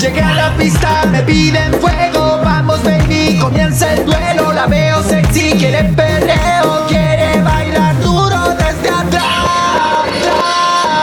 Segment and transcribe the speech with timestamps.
[0.00, 5.52] Llegué a la pista, me piden fuego, vamos baby, comienza el duelo, la veo sexy,
[5.58, 9.24] quiere perreo, quiere bailar duro desde atrás.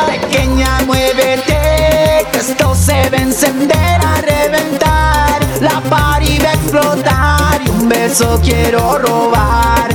[0.08, 7.70] Pequeña, muévete, esto se va a encender, a reventar, la party va a explotar y
[7.70, 9.95] un beso quiero robar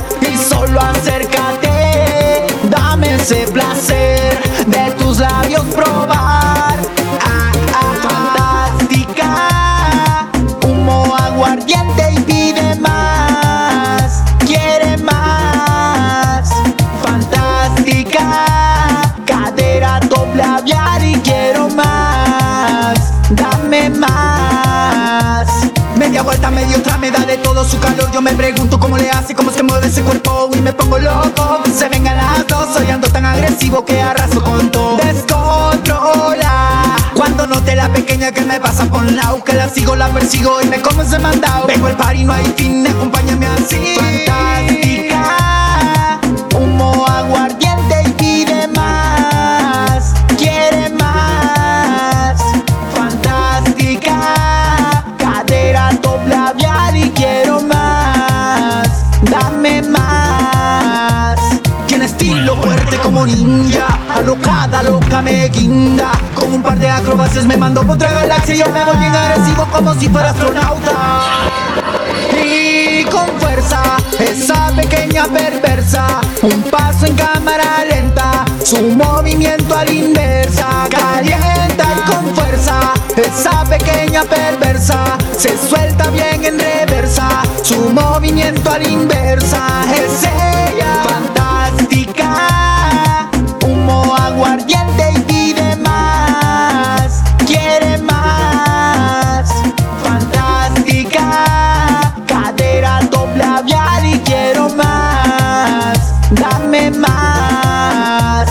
[0.71, 6.20] solo acércate, dame ese placer de tus labios probar.
[26.41, 28.09] Vuelta, media otra, me da de todo su calor.
[28.11, 30.97] Yo me pregunto cómo le hace, cómo es que mueve ese cuerpo y me pongo
[30.97, 31.61] loco.
[31.71, 34.97] Se vengan las dos, soy ando tan agresivo que arraso con todo.
[34.97, 36.95] Descontrola.
[37.13, 40.65] Cuando note la pequeña que me pasa por lado, que la sigo, la persigo y
[40.65, 41.67] me como ese mandado.
[41.67, 43.10] Vengo el party, no hay fin, así.
[59.61, 61.39] Dame más.
[61.87, 66.11] Tiene estilo fuerte como ninja, alocada, loca me guinda.
[66.33, 69.13] Con un par de acrobacias me mando por otra galaxia y yo me voy bien
[69.13, 71.21] agresivo como si fuera astronauta.
[72.43, 73.81] Y con fuerza,
[74.19, 82.11] esa pequeña perversa, un paso en cámara lenta, su movimiento a la inversa, calienta y
[82.11, 85.90] con fuerza, esa pequeña perversa, se suelta
[88.77, 93.29] la inversa, es ella, fantástica,
[93.65, 99.49] humo aguardiente y pide más, quiere más,
[100.03, 108.49] fantástica, cadera top labial y quiero más, dame más.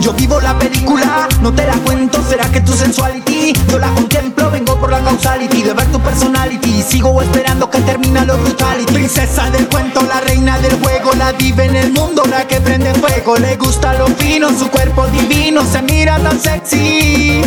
[0.00, 4.50] Yo vivo la película, no te la cuento, será que tu sensuality yo la contemplo,
[4.50, 8.92] vengo por la causality de ver tu personality, sigo esperando que termine lo brutality.
[8.92, 12.94] Princesa del cuento, la reina del juego, la vive en el mundo, la que prende
[12.94, 17.42] fuego, le gusta lo fino, su cuerpo divino, se mira tan sexy,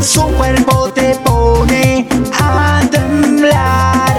[0.00, 2.08] su cuerpo te pone
[2.38, 4.12] a temblar,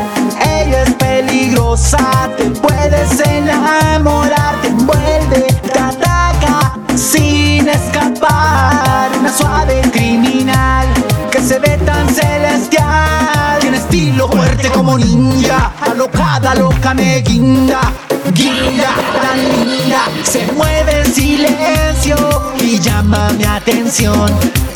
[0.43, 10.87] ella es peligrosa, te puedes enamorar, te envuelve, te ataca sin escapar, una suave criminal
[11.31, 17.79] que se ve tan celestial, tiene estilo fuerte como ninja, alocada, loca me guinda,
[18.33, 18.89] guinda
[19.21, 22.17] tan linda, se mueve en silencio
[22.59, 24.29] y llama mi atención,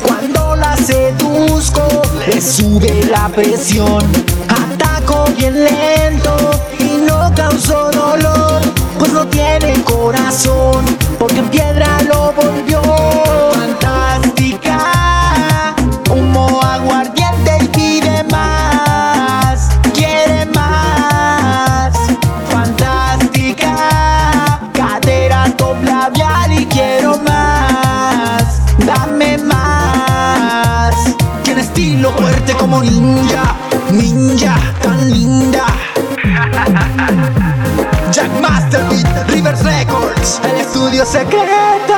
[0.05, 4.03] cuando la seduzco le sube la presión,
[4.47, 8.61] ataco bien lento y no causo dolor,
[8.97, 10.85] pues no tiene corazón,
[11.19, 11.97] porque en piedra
[32.75, 33.55] como ninja,
[33.91, 35.65] ninja tan linda.
[38.11, 41.94] Jack Masterbeat, Rivers Records, el estudio secreto.